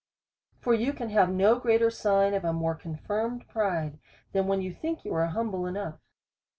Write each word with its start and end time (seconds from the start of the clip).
For 0.61 0.73
you 0.73 0.93
can 0.93 1.09
have 1.09 1.29
no 1.31 1.59
greater 1.59 1.91
sign 1.91 2.33
of 2.33 2.43
a 2.43 2.51
more 2.53 2.73
con 2.73 2.97
firmed 3.05 3.47
pride, 3.47 3.99
than 4.31 4.47
when 4.47 4.59
you 4.59 4.73
think 4.73 5.03
that 5.03 5.09
3^ou 5.09 5.13
are 5.13 5.27
hum 5.27 5.51
ble 5.51 5.67
enough. 5.67 5.99